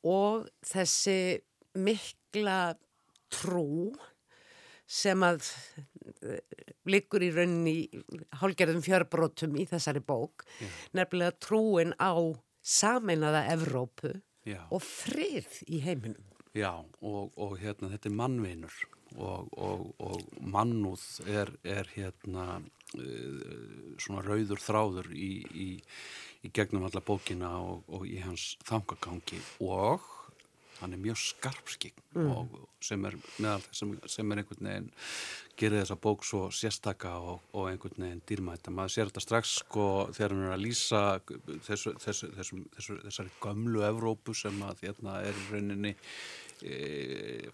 [0.04, 1.40] og þessi
[1.74, 2.76] mikla
[3.32, 3.96] trú
[4.86, 5.42] sem að
[6.22, 6.38] eh,
[6.86, 7.88] liggur í rauninni
[8.40, 10.68] hálgerðum fjörbrótum í þessari bók Já.
[10.92, 12.12] nefnilega trúin á
[12.66, 14.12] sameinaða Evrópu
[14.46, 14.64] Já.
[14.70, 16.32] og frið í heiminum.
[16.56, 16.72] Já,
[17.04, 18.76] og, og hérna, þetta er mannvinur
[19.16, 25.68] og, og, og mannúð er, er hérna uh, svona rauður þráður í, í,
[26.46, 30.04] í gegnum alla bókina og í hans þangagangi og
[30.80, 32.30] hann er mjög skarpskinn mm.
[32.32, 34.88] og sem er meðal sem, sem er einhvern veginn
[35.56, 39.86] gerir þessa bók svo sérstaka og, og einhvern veginn dýrmætt maður sér þetta strax sko
[40.16, 41.04] þegar hann er að lýsa
[41.68, 45.94] þessu, þessu, þessu, þessari gömlu Evrópu sem að hérna er rauninni
[46.60, 46.76] e,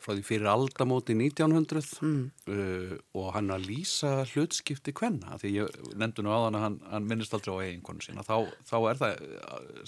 [0.02, 2.20] frá því fyrir aldamóti 1900 mm.
[2.50, 6.78] uh, og hann að lýsa hlutskipti hvenna því ég nefndi nú á þann að hann,
[6.90, 9.26] hann minnist aldrei á eiginkonu sína þá, þá er það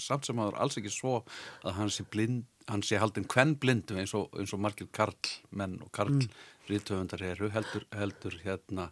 [0.07, 1.17] samt sem það er alls ekki svo
[1.65, 5.75] að hann sé blind hann sé haldinn hvern blindu eins og, eins og margir karlmenn
[5.85, 7.29] og karlriðtöfundar mm.
[7.33, 8.85] eru heldur, heldur hérna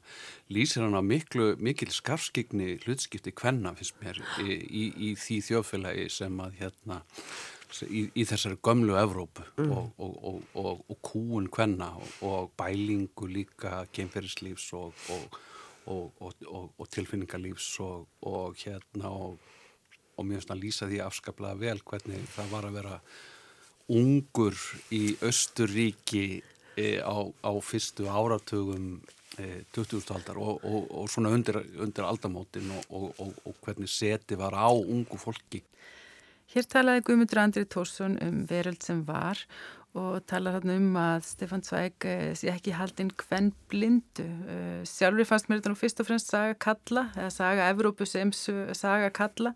[0.53, 6.05] lýsir hann á miklu, mikil skarfskigni hlutskipti hvenna finnst mér í, í, í því þjóðfélagi
[6.13, 6.97] sem að hérna
[7.87, 9.71] í, í þessari gömlu Evrópu mm.
[9.73, 9.85] og,
[10.53, 11.89] og, og kúun hvenna
[12.25, 14.93] og bælingu líka kemferðislífs og
[16.93, 22.75] tilfinningarlífs og hérna og mér finnst að lýsa því afskaplega vel hvernig það var að
[22.77, 22.95] vera
[23.91, 24.55] ungur
[24.93, 26.41] í Östuríki
[26.77, 29.01] e, á, á fyrstu áratugum
[29.37, 30.07] e, 20.
[30.15, 35.19] aldar og, og, og svona undir, undir aldamótin og, og hvernig seti var á ungu
[35.19, 35.63] fólki.
[36.53, 39.39] Hér talaði Guðmundur Andri Tórsson um veröld sem var
[39.97, 44.25] og talar hann um að Stefan Zweig eh, sé ekki haldinn hvenn blindu.
[44.89, 49.11] Sjálfur fannst mér þetta nú fyrst og fremst saga kalla, eða saga Evrópu sem saga
[49.13, 49.53] kalla.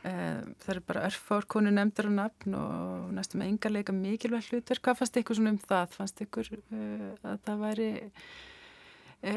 [0.00, 4.80] Eh, það eru bara örfár konu nefndar og nafn og næstum enga leika mikilvægt hlutverk.
[4.86, 5.96] Hvað fannst ykkur svona um það?
[5.98, 7.88] Fannst ykkur að það væri
[9.20, 9.34] e,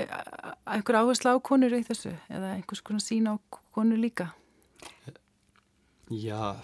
[0.72, 3.36] einhver áherslu á konur í þessu eða einhvers konar sín á
[3.76, 4.30] konur líka?
[6.08, 6.56] Já,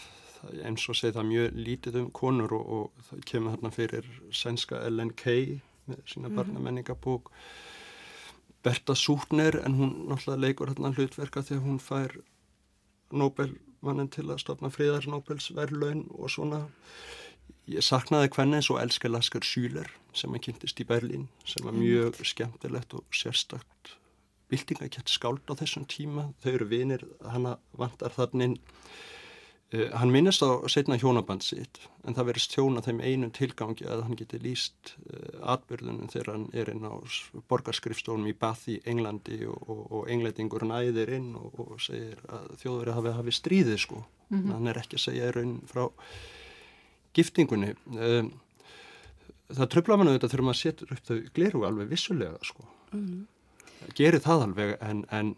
[0.63, 4.83] eins og segið það mjög lítið um konur og, og það kemur þarna fyrir sænska
[4.87, 5.57] Ellen Kay
[5.91, 6.39] með sína mm.
[6.39, 7.33] barnamenningabók
[8.63, 12.21] Berta Sútner en hún náttúrulega leikur hérna hlutverka þegar hún fær
[13.79, 16.65] Nobelmannin til að stopna friðar Nobelsverðlaun og svona.
[17.69, 21.77] Ég saknaði hvernig eins og elskar Laskar Sjúler sem að kynntist í Berlín sem var
[21.77, 23.93] mjög skemmtilegt og sérstakt
[24.51, 26.33] bildingakett skáld á þessum tíma.
[26.43, 28.59] Þau eru vinir, hana vantar þannig
[29.69, 31.77] hann minnist á setna hjónaband sitt
[32.07, 36.47] en það verist hjóna þeim einum tilgangi að hann geti líst uh, atbyrðunum þegar hann
[36.57, 36.97] er inn á
[37.51, 42.49] borgarskrifstónum í Bath í Englandi og, og, og englendingur næðir inn og, og segir að
[42.63, 44.53] þjóður hafi hafi stríðið sko mm -hmm.
[44.55, 45.85] hann er ekki að segja raun frá
[47.13, 48.31] giftingunni um,
[49.53, 53.93] það tröfla mann auðvitað þegar maður setur upp þau gleru alveg vissulega sko mm -hmm.
[53.93, 55.35] gerir það alveg en, en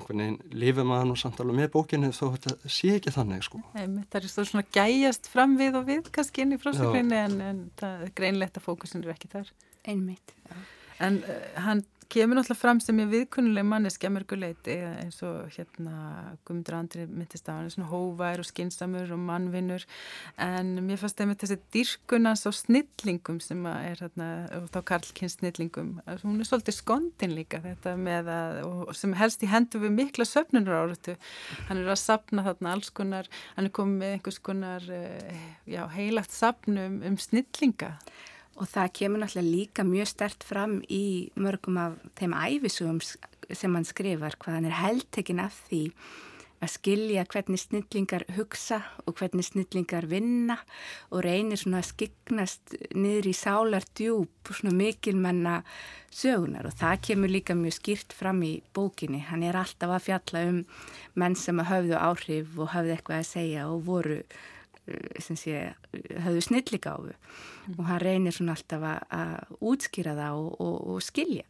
[0.00, 3.62] einhvern veginn lifið maður nú samt alveg með bókinu þó þetta sé ekki þannig sko.
[3.76, 7.62] Nei, það er svona gæjast fram við og við kannski inn í frásögninni en, en
[7.80, 9.54] það er greinlegt að fókusin er ekki þar.
[9.88, 10.34] Einmitt.
[10.48, 10.58] Já.
[11.00, 15.94] En uh, hann kemur náttúrulega fram sem ég viðkunnuleg manneski að mörguleiti eins og hérna
[16.46, 19.84] Guðmundur Andri myndist á hann svona hóvær og skinsamur og mannvinnur
[20.40, 25.38] en mér fannst það með þessi dyrkunans á snillingum sem er hérna og þá Karlkins
[25.38, 25.92] snillingum
[26.24, 28.60] hún er svolítið skondin líka þetta með að
[28.98, 31.16] sem helst í hendu við mikla söfnunar áratu
[31.68, 35.84] hann er að sapna þarna alls konar hann er komið með einhvers konar eh, já,
[35.94, 37.94] heilagt sapnum um snillinga
[38.60, 43.88] Og það kemur náttúrulega líka mjög stert fram í mörgum af þeim æfisugum sem hann
[43.88, 45.84] skrifar, hvað hann er heldtekinn af því
[46.60, 50.58] að skilja hvernig snillingar hugsa og hvernig snillingar vinna
[51.08, 55.60] og reynir svona að skiknast niður í sálar djúb svona mikilmenna
[56.12, 59.22] sögunar og það kemur líka mjög skýrt fram í bókinni.
[59.24, 60.62] Hann er alltaf að fjalla um
[61.16, 64.20] menn sem hafðu áhrif og hafðu eitthvað að segja og voru
[65.20, 67.74] sé, höfðu snilligáfu mm.
[67.78, 71.46] og hann reynir svona alltaf að útskýra það og, og, og skilja.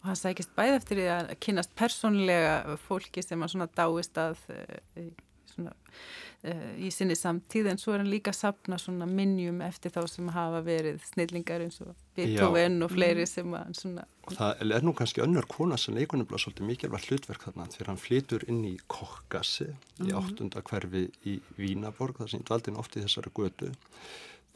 [0.00, 4.38] Og hann sækist bæð eftir því að kynast persónlega fólki sem hann svona dáist að
[4.54, 5.10] eh,
[5.50, 9.94] svona, uh, í sinni samtíð en svo er hann líka að sapna svona minnjum eftir
[9.94, 14.72] þá sem hafa verið snillingar eins og Beethoven og fleiri sem að svona og það
[14.76, 18.44] er nú kannski önnur kona sem leikunum blá svolítið mikilvægt hlutverk þarna þegar hann flytur
[18.52, 20.04] inn í Kokgassi mm.
[20.06, 23.72] í áttunda hverfi í Vínaborg það sem dvaldin oft í þessari götu.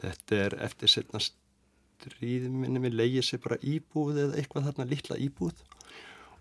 [0.05, 5.65] Þetta er eftir setna stríðminni við leiðið sér bara íbúð eða eitthvað þarna lilla íbúð.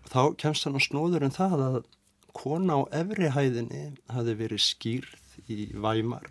[0.04, 1.78] Og þá kemst hann á snóður en það að
[2.34, 6.26] kona á efrihæðinni hafi verið skýrð í Væmar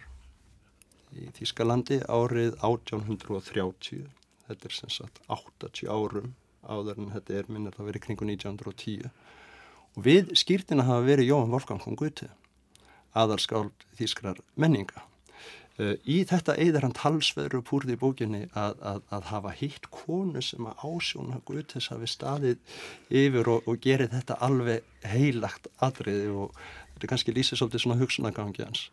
[1.14, 4.08] í Þískalandi árið 1830
[4.48, 9.10] þetta er sem sagt 80 árum áður en þetta er minnir að verið kringu 1910
[9.94, 12.30] og við skýrtina hafa verið Jóhann Wolfgang von Goethe
[13.14, 15.06] aðalskáld Þískrar menninga
[15.82, 20.42] í þetta eigður hann talsveður upp úr því bókinni að, að, að hafa hitt konu
[20.46, 22.78] sem að ásjóna Guðtis hafi staðið
[23.10, 26.54] yfir og, og gerið þetta alveg heilagt atriði og
[26.94, 28.86] þetta kannski lýsir svolítið svona hugsunagangi hans.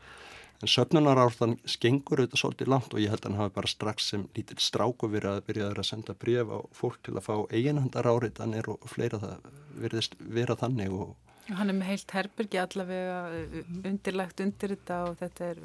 [0.60, 4.26] En söfnunarárðan skengur auðvitað svolítið langt og ég held að hann hafi bara strax sem
[4.36, 8.68] lítill stráku verið að byrjaður að senda bref á fólk til að fá eiginhandar áriðanir
[8.72, 11.16] og fleira það verðist vera þannig og
[11.50, 13.16] Hann er með heilt herbyrgi allavega
[13.88, 15.62] undirlagt undir þetta og þetta er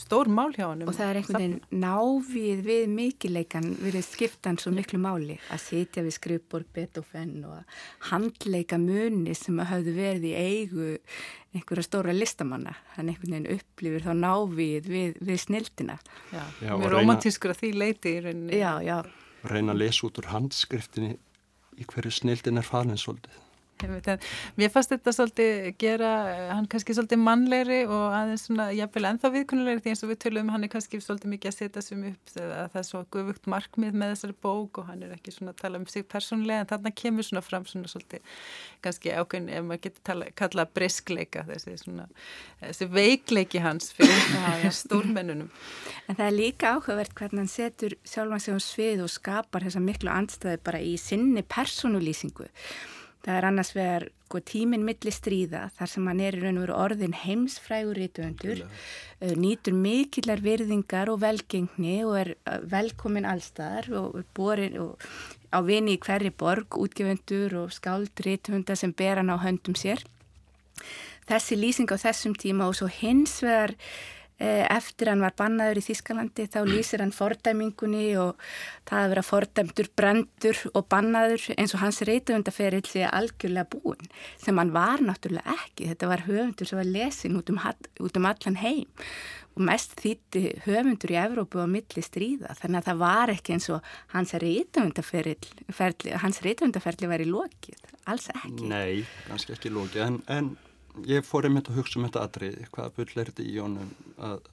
[0.00, 4.72] stór mál hjá hann og það er einhvern veginn návið við mikileikan við skiptan svo
[4.74, 7.78] miklu máli að sitja við skrifborg Beethoven og
[8.10, 10.88] handleika muni sem hafðu verið í eigu
[11.56, 12.74] einhverja stóra listamanna.
[12.96, 15.96] Hann einhvern veginn upplifir þá návið við, við snildina.
[16.32, 18.60] Já, já mjög romantískur að því leiti í rauninni.
[18.60, 18.98] Já, já.
[19.46, 21.16] Reyna að lesa út úr handskriftinni
[21.76, 23.45] í hverju snildin er farin svolítið
[23.76, 26.10] Mér fannst þetta svolítið gera,
[26.54, 30.52] hann kannski svolítið mannlegri og aðeins svona, jáfnvel ennþá viðkunnulegri því eins og við tölum,
[30.54, 33.98] hann er kannski svolítið mikið að setja sem upp að það er svo guðvugt markmið
[34.00, 36.94] með þessari bók og hann er ekki svona að tala um sig persónlega en þarna
[37.02, 38.40] kemur svona fram svona svolítið
[38.86, 42.08] kannski ákveðin ef maður getur tala, kalla briskleika þessi svona,
[42.64, 45.52] þessi veikleiki hans fyrir stórmennunum.
[46.08, 49.84] En það er líka áhugavert hvernig hann setur sjálfan sig á svið og skapar þessa
[49.84, 52.48] miklu andstæði bara í sinni persónulýsingu
[53.26, 56.64] Það er annars vegar sko, tíminn milli stríða þar sem hann er í raun og
[56.64, 63.90] veru orðin heimsfrægur rítuöndur, uh, nýtur mikillar virðingar og velgengni og er uh, velkomin allstaðar
[63.98, 65.06] og er borin og
[65.50, 70.06] á vini í hverri borg, útgefendur og skáld rítuönda sem ber hann á höndum sér.
[71.26, 75.84] Þessi lýsing á þessum tíma og svo hins vegar Eh, eftir hann var bannaður í
[75.86, 78.36] Þískalandi þá lýsir hann fordæmingunni og
[78.88, 84.60] það að vera fordæmdur, brendur og bannaður eins og hans reytuvundaferill sé algjörlega búin sem
[84.60, 85.88] hann var náttúrulega ekki.
[85.94, 87.62] Þetta var höfundur sem var lesin út um,
[88.04, 89.08] út um allan heim
[89.56, 93.70] og mest þýtti höfundur í Evrópu á milli stríða þannig að það var ekki eins
[93.72, 97.80] og hans reytumundaferli hans reytumundaferli var í lokið,
[98.12, 98.68] alls ekki.
[98.68, 100.52] Nei, kannski ekki lokið en, en
[101.08, 103.90] ég fór einmitt að hugsa um þetta atrið, hvaða bull er þetta í honum
[104.28, 104.50] að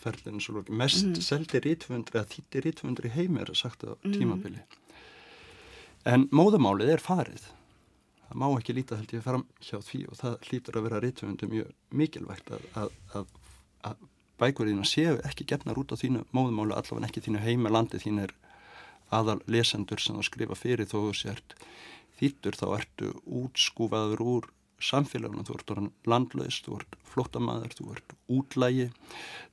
[0.00, 0.74] ferlinu svo lóki.
[0.76, 1.20] Mest mm.
[1.24, 4.14] seldi rítfundri að þýtti rítfundri heim er sagt á mm.
[4.14, 4.64] tímabili.
[6.06, 7.48] En móðumálið er farið.
[8.26, 11.48] Það má ekki líta held ég fram hjá því og það hlýtur að vera rítfundi
[11.50, 13.34] mjög mikilvægt að, að, að,
[13.90, 14.06] að
[14.40, 18.34] bækurinn séu ekki gefnar út á þínu móðumáli allavega ekki þínu heimalandi þín er
[19.14, 21.54] aðal lesendur sem þú skrifa fyrir þó þú sért
[22.18, 24.50] þýttur þá ertu útskúfaður úr
[24.82, 28.88] samfélagunum, þú ert orðan landlaust, þú ert flottamæður, þú ert útlægi,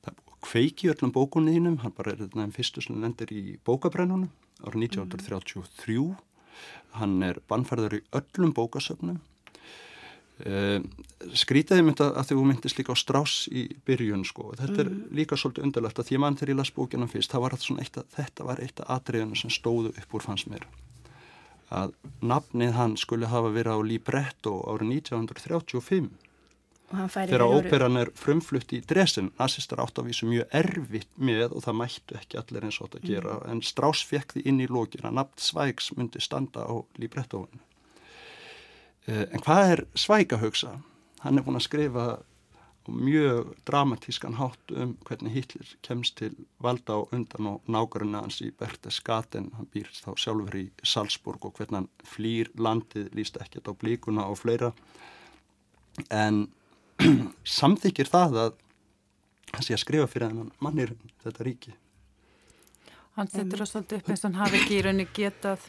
[0.04, 4.28] það kveiki öllum bókunniðinum, hann bara er þetta fyrstu sem lendir í bókabrennunum
[4.64, 6.18] árið 1933, mm.
[7.00, 9.18] hann er bannferður í öllum bókasöfnum,
[10.44, 10.78] eh,
[11.32, 14.84] skrýtaði mynda að þú myndist líka á strás í byrjun sko, þetta mm.
[14.84, 18.00] er líka svolítið undarlegt að því að mann þegar ég las bókinum fyrst, var eitt
[18.00, 20.68] að, þetta var eitt af atriðunum sem stóðu upp úr fannst mér
[21.72, 26.12] að nafnið hann skulle hafa verið á libretto árið 1935
[26.94, 31.64] þegar óperan er frumflutt í Dresden nazistar átt af því sem mjög erfitt með og
[31.64, 33.46] það mættu ekki allir eins og þetta að gera mm.
[33.50, 37.62] en Strauss fekk því inn í lókin að nafn Svægs myndi standa á librettoinu
[39.08, 40.76] eh, en hvað er Svæg að hugsa?
[41.24, 42.06] Hann er búin að skrifa
[42.88, 48.50] mjög dramatískan hátt um hvernig Hitler kemst til valda á undan og nákvæmlega hans í
[48.52, 53.72] Berchtesgaden, hann býr þá sjálfur í Salzburg og hvernig hann flýr landið, líst ekkert á
[53.72, 54.72] blíkuna og fleira.
[56.10, 56.48] En
[57.58, 58.54] samþykir það að
[59.54, 61.74] hann sé að skrifa fyrir hennan mannir þetta ríki.
[63.14, 65.68] Hann setur það svolítið upp eins og hann hafi ekki í rauninni getað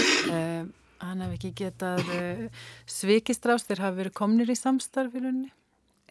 [0.00, 0.64] uh,
[1.04, 2.46] hann hafi ekki getað uh,
[2.88, 5.52] svikistrást þegar hafi verið komnir í samstarf í rauninni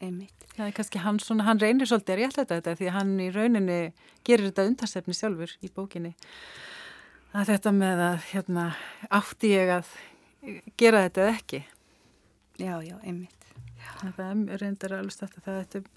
[0.04, 0.48] Einmitt.
[0.54, 3.28] Það er kannski hann svona, hann reynir svolítið að réttlega þetta því að hann í
[3.34, 3.78] rauninni
[4.28, 6.14] gerir þetta undarsefni sjálfur í bókinni.
[7.34, 8.66] Að þetta með að hérna
[9.10, 9.94] átti ég að
[10.78, 11.62] gera þetta eða ekki.
[12.62, 13.48] Já, já, einmitt.
[13.80, 13.94] Já.
[14.04, 15.88] Það er reyndar alveg stætt að það þetta...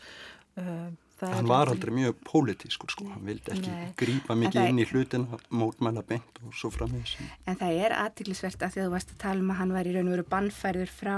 [0.57, 3.93] Uh, hann var aldrei mjög pólitískur sko, hann vildi ekki Nei.
[3.97, 7.15] grípa mikið inn í hlutin mótmæla beint og svo framins
[7.49, 9.89] En það er aðtiklisvert að því að þú varst að tala um að hann var
[9.89, 11.17] í raun og veru bannfærður frá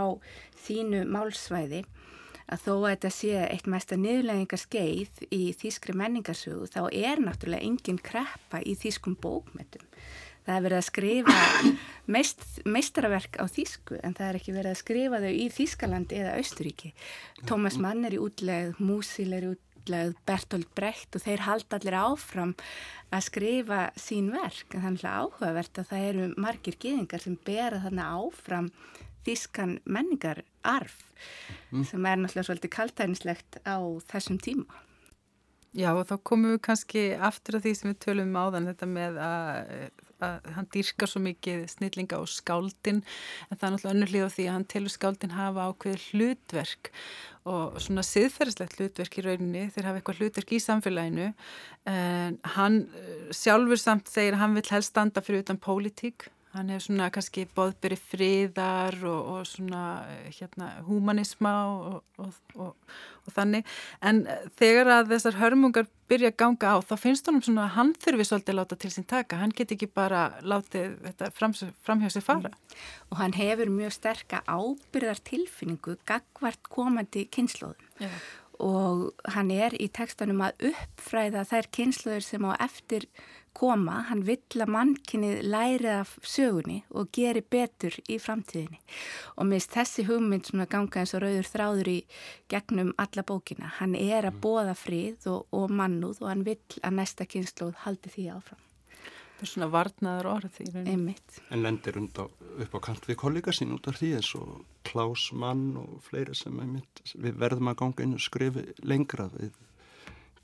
[0.66, 1.82] þínu málsvæði
[2.48, 7.68] að þó að þetta sé eitt mesta niðurleggingar skeið í þýskri menningarsögu þá er náttúrulega
[7.68, 9.84] engin kreppa í þýskum bókmetum.
[10.48, 11.38] Það er verið að skrifa
[12.14, 16.36] meist, meistaraverk á þýsku en það er ekki verið að skrifa þau í Þýskalandi eða
[16.40, 16.92] Austuríki.
[17.48, 21.98] Tómas Mann er í útlegð, Músil er í útlegð, Bertolt Brecht og þeir halda allir
[22.00, 22.54] áfram
[23.12, 27.82] að skrifa sín verk en það er áhugavert að það eru margir gýðingar sem bera
[27.84, 28.72] þarna áfram
[29.28, 29.76] þískan
[30.68, 30.98] menningararf
[31.72, 31.84] mm.
[31.84, 33.78] sem er náttúrulega svolítið kaltænislegt á
[34.10, 34.84] þessum tíma.
[35.76, 38.86] Já og þá komum við kannski aftur af því sem við tölum um áðan þetta
[38.88, 39.72] með að,
[40.24, 44.34] að hann dýrkar svo mikið snillinga og skáldin en það er náttúrulega önnur hlið á
[44.34, 46.90] því að hann telur skáldin hafa ákveð hlutverk
[47.48, 51.28] og svona siðferðislegt hlutverk í rauninni þeir hafa eitthvað hlutverk í samfélaginu
[51.92, 52.80] en hann
[53.36, 57.44] sjálfur samt segir að hann vil helst standa fyrir utan pólitík Hann hefur svona kannski
[57.56, 59.82] boðbyrri friðar og, og svona
[60.32, 62.72] hérna humanisma og, og,
[63.28, 63.68] og þannig.
[64.00, 64.22] En
[64.56, 68.26] þegar að þessar hörmungar byrja að ganga á þá finnst honum svona að hann þurfi
[68.30, 69.42] svolítið að láta til sín taka.
[69.42, 72.52] Hann get ekki bara látið þetta fram, framhjá sig fara.
[72.54, 72.82] Mm.
[73.10, 77.90] Og hann hefur mjög sterka ábyrðar tilfinningu gagvart komandi kynnslóðum.
[78.00, 78.20] Yeah.
[78.58, 83.06] Og hann er í tekstanum að uppfræða þær kynnslóður sem á eftir
[83.56, 88.80] koma, hann vill að mannkinnið læri af sögunni og geri betur í framtíðinni
[89.36, 91.98] og minnst þessi hugmynd svona ganga eins og rauður þráður í
[92.52, 94.40] gegnum alla bókina, hann er að mm.
[94.44, 98.64] bóða frið og, og mannúð og hann vill að næsta kynnslóð haldi því áfram.
[99.38, 100.64] Það er svona varnaður orð því.
[100.82, 101.36] Einmitt.
[101.54, 105.28] En lendir á, upp á kant við kollega sín út af því eins og Klaus
[105.30, 109.54] Mann og fleiri sem einmitt, við verðum að ganga inn og skrifi lengra við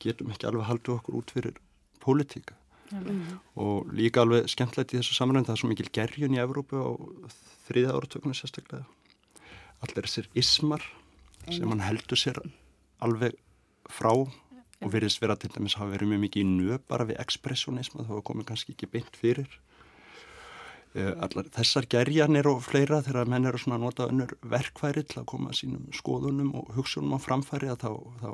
[0.03, 1.59] getum ekki alveg haldið okkur út fyrir
[2.05, 2.55] pólitíka
[2.91, 3.23] mm.
[3.61, 6.91] og líka alveg skemmtilegt í þessu samanlönd það er svo mikil gerjun í Evrópu á
[7.69, 8.85] þriða áratökunum sérstaklega.
[9.85, 10.85] Allir þessir ismar
[11.49, 12.41] sem hann heldur sér
[13.05, 13.37] alveg
[13.93, 18.07] frá og verðist vera til dæmis hafa verið mjög mikið í nöp bara við ekspressionisma
[18.09, 19.49] þá komið kannski ekki beint fyrir.
[20.95, 25.23] Eh, allar þessar gerjanir og fleira þegar menn eru svona að nota önnur verkværi til
[25.23, 27.91] að koma sínum skoðunum og hugsunum á framfæri að þá,
[28.23, 28.31] þá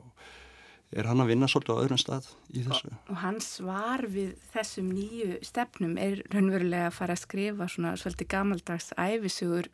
[0.91, 2.93] er hann að vinna svolítið á öðrum stað í þessu.
[3.13, 8.31] Og hans svar við þessum nýju stefnum er raunverulega að fara að skrifa svona svolítið
[8.35, 9.71] gamaldags æfisugur,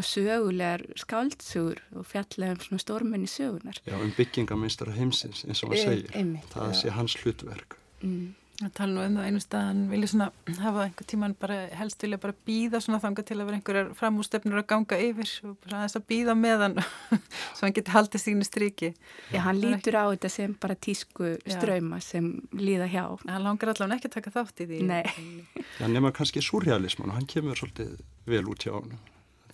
[0.00, 3.82] sögulegar skáltsugur og fjalla um svona stórmenni sögunar.
[3.84, 6.14] Já, um byggingaminstar heimsins eins og hann segir.
[6.14, 7.76] Einmitt, það sé hans hlutverk.
[8.00, 8.30] Mm.
[8.60, 12.02] Það tala nú um það einu stað, hann vilja svona hafa einhver tíman bara, helst
[12.04, 15.84] vilja bara býða svona þanga til að vera einhverjar framústefnur að ganga yfir og bara
[15.86, 16.76] þess að býða með hann
[17.56, 18.90] svo hann geti haldið sínu stryki.
[19.32, 23.04] Já, hann lítur á þetta sem bara tísku ströyma sem líða hjá.
[23.24, 24.82] Hann langar allavega ekki að taka þátt í því.
[24.90, 25.64] Nei.
[25.78, 27.96] Já, nema kannski surrealisman og hann kemur svolítið
[28.28, 28.92] vel út hjá hann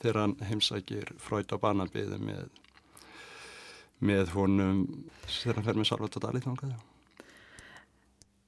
[0.01, 2.51] þegar hann heimsækir fröyt á banabiði með,
[4.03, 4.85] með honum
[5.31, 6.83] þegar hann fer með Salvatore Dali þangaði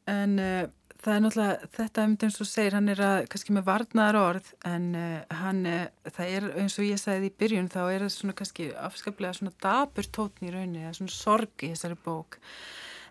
[0.09, 0.65] en uh,
[0.99, 4.51] það er náttúrulega, þetta er eins og segir, hann er að, kannski með varnaðar orð
[4.69, 8.13] en uh, hann, uh, það er eins og ég sagði í byrjun, þá er það
[8.17, 12.41] svona kannski afskaplega svona dabur tótn í rauninni eða svona sorg í þessari bók.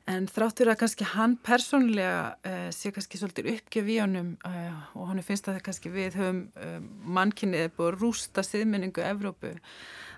[0.07, 4.29] En þráttur að kannski hann persónulega sé kannski svolítið uppgjöf í honum
[4.95, 6.39] og hann finnst að það kannski við höfum
[7.17, 9.51] mannkynnið búið að rústa siðmenningu Evrópu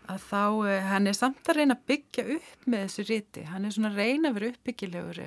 [0.05, 0.43] að þá,
[0.91, 4.03] hann er samt að reyna að byggja upp með þessu riti, hann er svona að
[4.03, 5.23] reyna að vera uppbyggilegur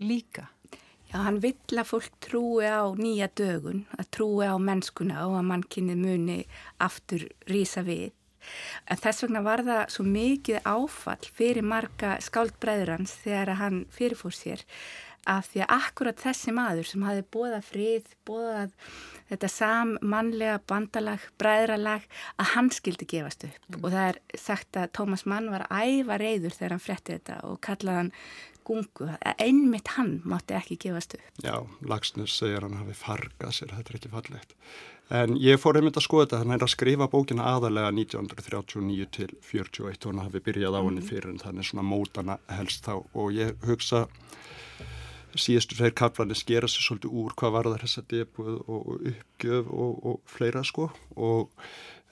[0.00, 0.48] líka.
[1.08, 5.48] Já, hann vill að fólk trúi á nýja dögun, að trúi á mennskuna og að
[5.48, 6.42] mannkynni muni
[6.84, 8.12] aftur rýsa við.
[8.88, 14.64] En þess vegna var það svo mikið áfall fyrir marga skáldbræðurans þegar hann fyrirfór sér
[15.28, 18.70] að því að akkurat þessi maður sem hafi bóðað frið, bóðað
[19.28, 22.06] þetta sam mannlega bandalag, bræðralag
[22.40, 23.80] að hann skildi gefast upp mm.
[23.82, 27.60] og það er sagt að Tómas Mann var æfa reyður þegar hann fretti þetta og
[27.64, 28.12] kallaði hann
[28.68, 31.26] gungu, einmitt hann mátti ekki gefast upp.
[31.44, 31.56] Já,
[31.88, 34.54] Lagsnes segir hann hafi fargað sér, þetta er ekki fallegt.
[35.18, 39.30] En ég fór einmitt að skoða þetta, hann er að skrifa bókina aðalega 1939 til
[39.40, 41.08] 41 og hann hafi byrjað á henni mhm.
[41.08, 44.06] fyrir en þannig svona mótana helst þá og ég hugsa
[45.38, 49.68] síðustu tveir kaplanir skera sér svolítið úr hvað var það þess að debuð og uppgjöf
[49.70, 51.66] og, og fleira sko og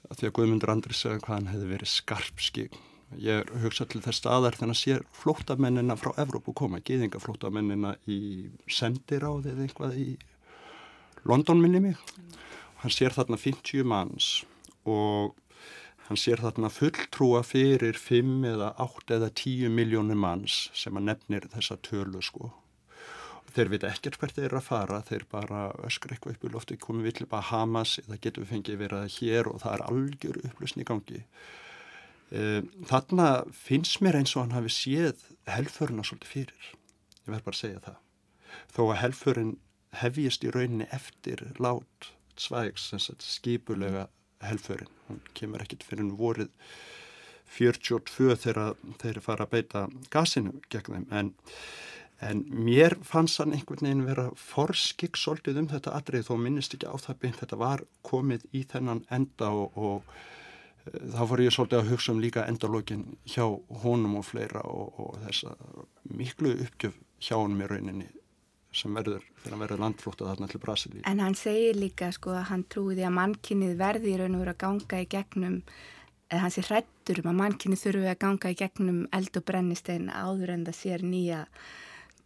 [0.07, 2.77] að því að Guðmundur Andri segja hvað hann hefði verið skarpskig
[3.15, 9.53] Ég hugsa til þess staðar þannig að sé flóttamennina frá Evrópu koma, geðingaflóttamennina í sendiráð
[9.53, 10.09] eða eitthvað í
[11.27, 12.01] London minni mig.
[12.83, 14.31] Hann sér þarna 50 manns
[14.85, 15.37] og
[16.09, 21.47] hann sér þarna fulltrúa fyrir 5 eða 8 eða 10 miljónir manns sem að nefnir
[21.55, 22.51] þessa tölu sko.
[23.57, 26.77] Þeir veit ekkert hvert þeir eru að fara, þeir bara öskra eitthvað upp í lofti,
[26.77, 30.41] komum við til bara Hamas eða getum við fengið verið hér og það er algjör
[30.43, 31.23] upplösn í gangi.
[32.35, 36.67] Eh, þarna finnst mér eins og hann hafi séð helföruna svolítið fyrir.
[37.23, 38.03] Ég verð bara að segja það.
[38.75, 39.57] Þó að helförin
[40.01, 42.91] hefjist í rauninni eftir lát svægs
[43.23, 44.09] skipulega
[44.45, 44.91] helförin.
[45.09, 46.51] Hún kemur ekkit fyrir hún vorið
[47.57, 51.07] 42 þegar þeir fara að beita gasinu gegn þeim.
[51.15, 51.31] En,
[52.27, 56.91] en mér fannst hann einhvern veginn vera forskik svolítið um þetta atrið þó minnist ekki
[56.91, 57.39] á það beint.
[57.45, 60.17] Þetta var komið í þennan enda og, og
[60.87, 63.45] þá fór ég svolítið að hugsa um líka endalógin hjá
[63.83, 65.57] honum og fleira og, og þessa
[66.13, 68.09] miklu uppgjöf hjá honum í rauninni
[68.77, 71.03] sem verður þegar hann verður landflóttað þarna til Brasilíu.
[71.09, 74.53] En hann segir líka sko að hann trúiði að mannkynnið verði í raun og veru
[74.53, 75.59] að ganga í gegnum
[76.27, 80.09] eða hann sé hrættur um að mannkynnið þurfi að ganga í gegnum eld og brennistein
[80.11, 81.41] áður en það sér nýja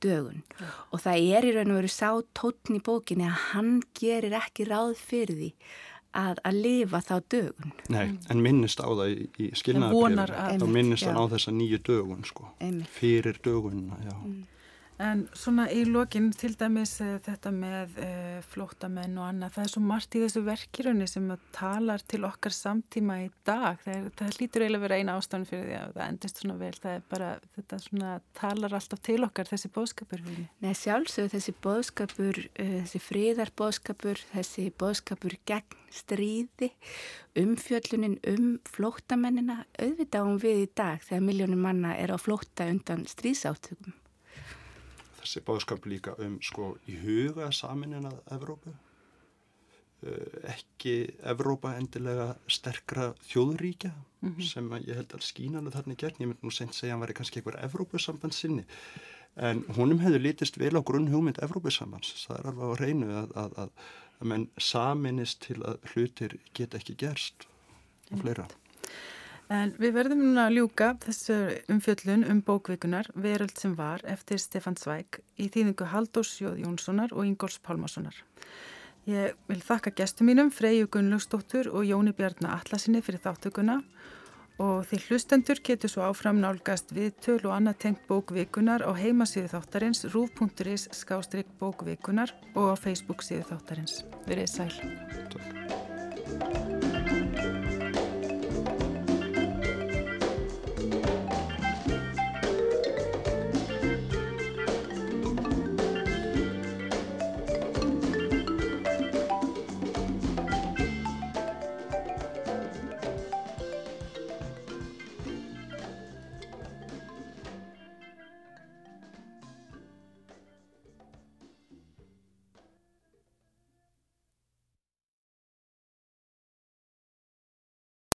[0.01, 0.71] dögun ja.
[0.91, 4.67] og það er í raun og veru sá tótn í bókinni að hann gerir ekki
[4.71, 5.51] ráð fyrir því
[6.17, 7.75] að, að lifa þá dögun.
[7.93, 12.25] Nei, en minnist á það í, í skilnaðarbreyfinu, þá minnist hann á þessa nýju dögun
[12.27, 12.91] sko, Einmitt.
[12.97, 14.17] fyrir dögunna, já.
[14.17, 14.41] Mm.
[15.01, 19.73] En svona í lokin til dæmis uh, þetta með uh, flótamenn og annað, það er
[19.73, 23.81] svo margt í þessu verkirunni sem talar til okkar samtíma í dag.
[23.81, 26.57] Það, er, það hlýtur eiginlega að vera eina ástæðan fyrir því að það endist svona
[26.61, 26.73] vel.
[26.83, 30.27] Það er bara, þetta svona talar alltaf til okkar þessi bóðskapur.
[30.61, 36.71] Nei, sjálfsög þessi bóðskapur, uh, þessi fríðarbóðskapur, þessi bóðskapur gegn stríði,
[37.41, 43.97] umfjöllunin um flótamennina, auðvitaðum við í dag þegar miljónum manna er á flóta undan stríðsáttökum
[45.21, 48.73] þessi bóðskap líka um sko í huga saminina Evrópu.
[50.01, 50.17] Uh,
[50.49, 50.95] ekki
[51.29, 54.47] Evrópa endilega sterkra þjóðuríkja mm -hmm.
[54.49, 57.05] sem ég held að skínalu þarna í gerðin, ég myndi nú seint segja að hann
[57.05, 58.65] var kannski einhver Evrópusamband sinni.
[59.37, 63.37] En húnum hefur lítist vel á grunn hugmynd Evrópusambands, það er alveg á reynu að,
[63.37, 63.71] að, að,
[64.21, 67.47] að menn saminist til að hlutir geta ekki gerst
[68.11, 68.49] og fleira
[69.51, 71.37] En við verðum núna að ljúka þessu
[71.73, 77.27] umfjöllun um bókvikunar Veröld sem var eftir Stefan Zweig í þýðingu Haldós Jóð Jónssonar og
[77.27, 78.15] Ingóls Pálmarssonar.
[79.11, 83.81] Ég vil þakka gestum mínum Freyju Gunnlaugsdóttur og Jóni Bjarnar Allasinni fyrir þáttökuna
[84.63, 90.07] og því hlustendur getur svo áfram nálgast viðtöl og annað tengt bókvikunar á heimasíðu þáttarins
[90.15, 94.05] rúf.is skástrygg bókvikunar og á Facebook síðu þáttarins.
[94.31, 94.75] Verið sæl.
[95.35, 96.70] Takk.